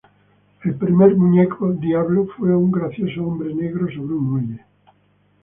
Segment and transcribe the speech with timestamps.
[0.63, 4.65] El primer muñeco "diablo" fue un gracioso hombre negro sobre un muelle.